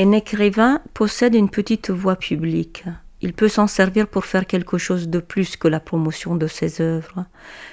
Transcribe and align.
Un 0.00 0.12
écrivain 0.12 0.80
possède 0.94 1.34
une 1.34 1.50
petite 1.50 1.90
voix 1.90 2.14
publique. 2.14 2.84
Il 3.20 3.32
peut 3.32 3.48
s'en 3.48 3.66
servir 3.66 4.06
pour 4.06 4.26
faire 4.26 4.46
quelque 4.46 4.78
chose 4.78 5.08
de 5.08 5.18
plus 5.18 5.56
que 5.56 5.66
la 5.66 5.80
promotion 5.80 6.36
de 6.36 6.46
ses 6.46 6.80
œuvres. 6.80 7.24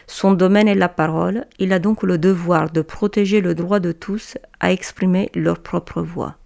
Son 0.07 0.34
domaine 0.34 0.68
est 0.68 0.73
la 0.73 0.89
parole, 0.89 1.46
il 1.59 1.71
a 1.71 1.77
donc 1.77 2.02
le 2.02 2.18
devoir 2.18 2.71
de 2.71 2.82
protéger 2.82 3.41
le 3.41 3.54
droit 3.54 3.80
de 3.80 3.91
tous 3.91 4.39
à 4.59 4.71
exprimer 4.71 5.30
leur 5.36 5.59
propre 5.59 6.02
voix. 6.02 6.38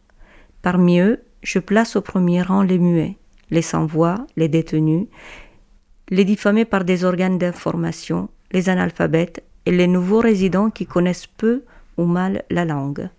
Parmi 0.61 0.99
eux, 0.99 1.21
je 1.43 1.59
place 1.59 1.95
au 1.95 2.01
premier 2.01 2.41
rang 2.41 2.61
les 2.61 2.77
muets, 2.77 3.15
les 3.49 3.61
sans-voix, 3.61 4.27
les 4.35 4.49
détenus, 4.49 5.07
les 6.09 6.25
diffamés 6.25 6.65
par 6.65 6.83
des 6.83 7.05
organes 7.05 7.37
d'information, 7.37 8.27
les 8.51 8.67
analphabètes 8.67 9.43
et 9.65 9.71
les 9.71 9.87
nouveaux 9.87 10.19
résidents 10.19 10.71
qui 10.71 10.85
connaissent 10.85 11.27
peu 11.27 11.63
ou 11.95 12.03
mal 12.03 12.43
la 12.49 12.65
langue. 12.65 13.09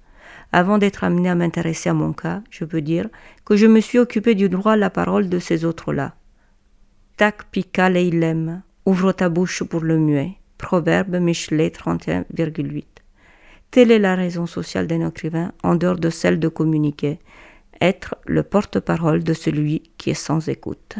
Avant 0.52 0.78
d'être 0.78 1.04
amené 1.04 1.30
à 1.30 1.34
m'intéresser 1.34 1.90
à 1.90 1.94
mon 1.94 2.12
cas, 2.12 2.42
je 2.50 2.64
peux 2.64 2.80
dire 2.80 3.08
que 3.44 3.56
je 3.56 3.66
me 3.66 3.80
suis 3.80 3.98
occupé 3.98 4.34
du 4.34 4.48
droit 4.48 4.72
à 4.72 4.76
la 4.76 4.90
parole 4.90 5.28
de 5.28 5.38
ces 5.38 5.64
autres-là. 5.64 6.14
Tac 7.16 7.44
pica 7.50 7.88
leilem, 7.88 8.62
ouvre 8.84 9.12
ta 9.12 9.28
bouche 9.28 9.62
pour 9.62 9.82
le 9.82 9.98
muet. 9.98 10.36
Proverbe 10.58 11.16
Michelet 11.16 11.68
31,8. 11.68 12.84
Telle 13.70 13.92
est 13.92 13.98
la 13.98 14.14
raison 14.14 14.46
sociale 14.46 14.86
d'un 14.86 15.08
écrivain, 15.08 15.52
en 15.62 15.74
dehors 15.74 15.98
de 15.98 16.10
celle 16.10 16.38
de 16.38 16.48
communiquer, 16.48 17.18
être 17.80 18.16
le 18.26 18.42
porte-parole 18.42 19.22
de 19.22 19.32
celui 19.32 19.90
qui 19.96 20.10
est 20.10 20.14
sans 20.14 20.48
écoute. 20.48 20.96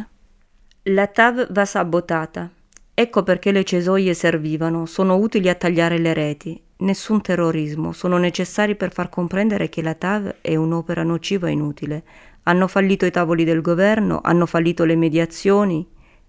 La 0.87 1.07
TAV 1.07 1.47
va 1.51 1.67
sabotata. 1.67 2.49
Ecco 2.97 3.23
perché 3.23 3.53
le 3.53 3.65
cesoie 3.65 4.15
servivano, 4.15 4.87
sono 4.87 5.17
utili 5.17 5.49
a 5.49 5.55
tagliare 5.55 5.99
le 5.99 6.13
reti, 6.13 6.61
nessun 6.81 7.21
terrorismo, 7.21 7.93
sono 7.93 8.19
necessari 8.19 8.77
per 8.77 8.93
far 8.93 9.09
comprendere 9.09 9.69
che 9.69 9.83
la 9.83 9.95
TAV 9.95 10.37
è 10.41 10.55
un'opera 10.57 11.03
nociva 11.03 11.49
e 11.49 11.53
inutile. 11.53 12.03
Hanno 12.45 12.67
fallito 12.69 13.07
i 13.07 13.11
tavoli 13.11 13.45
del 13.45 13.61
governo, 13.61 14.21
hanno 14.23 14.47
fallito 14.47 14.85
le 14.85 14.97
mediazioni, 14.97 15.87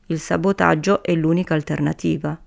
il 0.08 0.20
sabotaggio 0.20 1.04
è 1.04 1.14
l'unica 1.14 1.54
alternativa. 1.54 2.40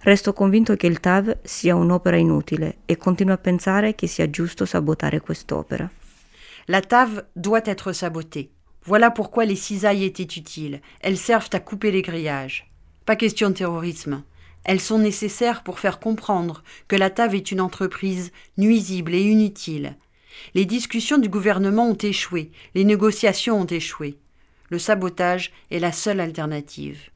Resto 0.00 0.32
convinto 0.32 0.76
che 0.76 0.86
il 0.86 1.00
TAV 1.00 1.38
sia 1.42 1.74
un'opera 1.74 2.16
inutile 2.16 2.78
e 2.86 2.96
continuo 2.96 3.34
a 3.34 3.38
pensare 3.38 3.94
che 3.94 4.06
sia 4.06 4.30
giusto 4.30 4.64
sabotare 4.64 5.20
quest'opera. 5.20 5.90
La 6.66 6.80
TAV 6.80 7.26
doit 7.32 7.66
être 7.66 7.92
sabotée. 7.92 8.50
Voilà 8.86 9.10
pourquoi 9.10 9.44
les 9.44 9.56
cisailles 9.56 10.04
étaient 10.04 10.36
utiles. 10.36 10.80
Elles 11.00 11.18
servent 11.18 11.50
à 11.52 11.60
couper 11.60 11.90
les 11.90 12.02
grillages. 12.02 12.70
Pas 13.04 13.16
question 13.16 13.50
de 13.50 13.54
terrorisme. 13.54 14.22
Elles 14.64 14.80
sont 14.80 14.98
nécessaires 14.98 15.62
pour 15.62 15.78
faire 15.78 15.98
comprendre 15.98 16.62
que 16.88 16.96
la 16.96 17.10
TAV 17.10 17.34
est 17.36 17.50
une 17.50 17.60
entreprise 17.60 18.32
nuisible 18.56 19.14
et 19.14 19.22
inutile. 19.22 19.96
Les 20.54 20.66
discussions 20.66 21.18
du 21.18 21.28
gouvernement 21.28 21.88
ont 21.88 21.96
échoué, 21.96 22.50
les 22.74 22.84
négociations 22.84 23.60
ont 23.60 23.66
échoué. 23.66 24.18
Le 24.70 24.78
sabotage 24.78 25.52
est 25.70 25.78
la 25.78 25.92
seule 25.92 26.20
alternative. 26.20 27.10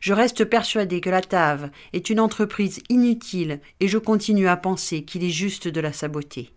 Je 0.00 0.12
reste 0.12 0.44
persuadé 0.44 1.00
que 1.00 1.10
la 1.10 1.20
TAV 1.20 1.70
est 1.92 2.10
une 2.10 2.20
entreprise 2.20 2.82
inutile 2.88 3.60
et 3.80 3.88
je 3.88 3.98
continue 3.98 4.48
à 4.48 4.56
penser 4.56 5.02
qu'il 5.02 5.24
est 5.24 5.30
juste 5.30 5.68
de 5.68 5.80
la 5.80 5.92
saboter. 5.92 6.50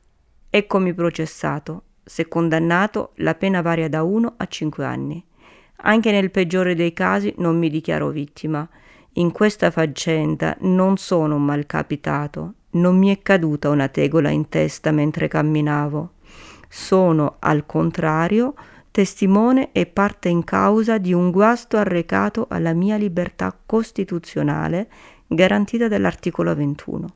Eccomi 0.51 0.93
processato. 0.93 1.83
Se 2.05 2.23
condannato, 2.23 3.11
la 3.17 3.35
pena 3.35 3.61
varia 3.61 3.87
da 3.87 4.03
1 4.03 4.33
a 4.37 4.47
5 4.47 4.83
anni. 4.83 5.23
Anche 5.83 6.11
nel 6.11 6.29
peggiore 6.29 6.75
dei 6.75 6.93
casi 6.93 7.33
non 7.37 7.57
mi 7.57 7.69
dichiaro 7.69 8.09
vittima. 8.09 8.67
In 9.15 9.33
questa 9.33 9.71
faccenda 9.71 10.55
non 10.61 10.95
sono 10.95 11.35
un 11.35 11.43
malcapitato, 11.43 12.53
non 12.71 12.97
mi 12.97 13.13
è 13.13 13.21
caduta 13.21 13.67
una 13.67 13.89
tegola 13.89 14.29
in 14.29 14.47
testa 14.47 14.91
mentre 14.91 15.27
camminavo. 15.27 16.11
Sono, 16.69 17.35
al 17.39 17.65
contrario, 17.65 18.53
testimone 18.89 19.73
e 19.73 19.85
parte 19.85 20.29
in 20.29 20.45
causa 20.45 20.97
di 20.97 21.11
un 21.11 21.29
guasto 21.29 21.75
arrecato 21.75 22.45
alla 22.49 22.71
mia 22.71 22.95
libertà 22.95 23.53
costituzionale 23.65 24.89
garantita 25.27 25.89
dall'articolo 25.89 26.55
21. 26.55 27.07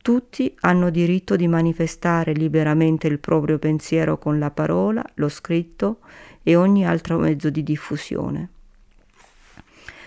Tutti 0.00 0.54
hanno 0.60 0.90
diritto 0.90 1.34
di 1.34 1.48
manifestare 1.48 2.34
liberamente 2.34 3.08
il 3.08 3.18
proprio 3.18 3.58
pensiero 3.58 4.16
con 4.18 4.38
la 4.38 4.52
parola, 4.52 5.04
lo 5.14 5.28
scritto 5.28 5.98
e 6.44 6.54
ogni 6.54 6.86
altro 6.86 7.18
mezzo 7.18 7.50
di 7.50 7.64
diffusione. 7.64 8.50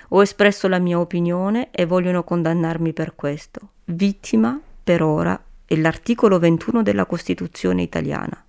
Ho 0.09 0.21
espresso 0.23 0.67
la 0.67 0.79
mia 0.79 0.99
opinione 0.99 1.69
e 1.71 1.85
vogliono 1.85 2.23
condannarmi 2.23 2.93
per 2.93 3.13
questo. 3.15 3.59
Vittima, 3.85 4.59
per 4.83 5.03
ora, 5.03 5.39
è 5.65 5.75
l'articolo 5.75 6.39
21 6.39 6.81
della 6.81 7.05
Costituzione 7.05 7.83
italiana. 7.83 8.43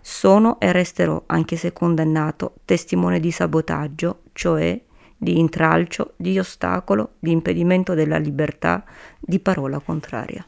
Sono 0.00 0.60
e 0.60 0.70
resterò, 0.70 1.24
anche 1.26 1.56
se 1.56 1.72
condannato, 1.72 2.54
testimone 2.64 3.18
di 3.18 3.32
sabotaggio, 3.32 4.22
cioè 4.32 4.80
di 5.16 5.38
intralcio, 5.38 6.14
di 6.16 6.38
ostacolo, 6.38 7.14
di 7.18 7.32
impedimento 7.32 7.94
della 7.94 8.18
libertà, 8.18 8.84
di 9.18 9.40
parola 9.40 9.80
contraria. 9.80 10.44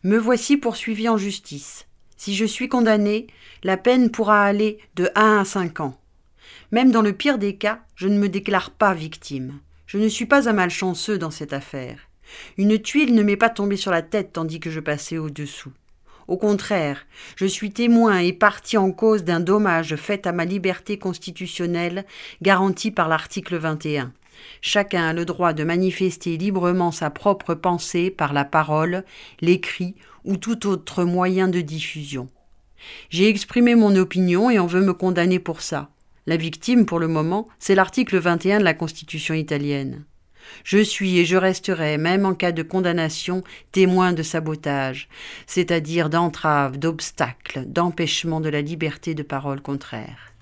Me 0.00 0.18
voici 0.18 0.58
poursuivi 0.58 1.06
en 1.06 1.16
justice. 1.16 1.84
Si 2.16 2.32
je 2.32 2.46
suis 2.46 2.68
condamné, 2.68 3.26
la 3.62 3.76
peine 3.76 4.10
pourra 4.10 4.44
aller 4.44 4.78
de 4.94 5.10
1 5.14 5.38
à 5.40 5.44
5 5.44 5.80
ans. 5.80 5.98
Même 6.70 6.90
dans 6.90 7.02
le 7.02 7.12
pire 7.12 7.38
des 7.38 7.56
cas, 7.56 7.80
je 7.94 8.08
ne 8.08 8.18
me 8.18 8.28
déclare 8.28 8.70
pas 8.70 8.94
victime. 8.94 9.60
Je 9.86 9.98
ne 9.98 10.08
suis 10.08 10.26
pas 10.26 10.48
un 10.48 10.52
malchanceux 10.52 11.18
dans 11.18 11.30
cette 11.30 11.52
affaire. 11.52 12.08
Une 12.56 12.78
tuile 12.80 13.14
ne 13.14 13.22
m'est 13.22 13.36
pas 13.36 13.50
tombée 13.50 13.76
sur 13.76 13.90
la 13.90 14.02
tête 14.02 14.32
tandis 14.32 14.60
que 14.60 14.70
je 14.70 14.80
passais 14.80 15.18
au-dessous. 15.18 15.72
Au 16.26 16.38
contraire, 16.38 17.06
je 17.36 17.44
suis 17.44 17.70
témoin 17.70 18.18
et 18.18 18.32
partie 18.32 18.78
en 18.78 18.92
cause 18.92 19.24
d'un 19.24 19.40
dommage 19.40 19.96
fait 19.96 20.26
à 20.26 20.32
ma 20.32 20.46
liberté 20.46 20.98
constitutionnelle 20.98 22.06
garantie 22.40 22.90
par 22.90 23.08
l'article 23.08 23.56
21. 23.58 24.12
Chacun 24.62 25.08
a 25.08 25.12
le 25.12 25.26
droit 25.26 25.52
de 25.52 25.64
manifester 25.64 26.36
librement 26.38 26.92
sa 26.92 27.10
propre 27.10 27.54
pensée 27.54 28.10
par 28.10 28.32
la 28.32 28.44
parole, 28.44 29.04
l'écrit 29.40 29.94
ou 30.24 30.38
tout 30.38 30.66
autre 30.66 31.04
moyen 31.04 31.48
de 31.48 31.60
diffusion. 31.60 32.28
J'ai 33.10 33.28
exprimé 33.28 33.74
mon 33.74 33.94
opinion 33.94 34.50
et 34.50 34.58
on 34.58 34.66
veut 34.66 34.82
me 34.82 34.94
condamner 34.94 35.38
pour 35.38 35.60
ça. 35.60 35.90
La 36.26 36.36
victime, 36.36 36.86
pour 36.86 36.98
le 36.98 37.08
moment, 37.08 37.48
c'est 37.58 37.74
l'article 37.74 38.18
21 38.18 38.58
de 38.60 38.64
la 38.64 38.74
Constitution 38.74 39.34
italienne. 39.34 40.04
Je 40.62 40.78
suis 40.78 41.18
et 41.18 41.24
je 41.24 41.36
resterai, 41.36 41.98
même 41.98 42.26
en 42.26 42.34
cas 42.34 42.52
de 42.52 42.62
condamnation, 42.62 43.42
témoin 43.72 44.12
de 44.12 44.22
sabotage, 44.22 45.08
c'est-à-dire 45.46 46.10
d'entrave, 46.10 46.78
d'obstacle, 46.78 47.64
d'empêchement 47.66 48.40
de 48.40 48.48
la 48.48 48.60
liberté 48.60 49.14
de 49.14 49.22
parole 49.22 49.60
contraire. 49.60 50.33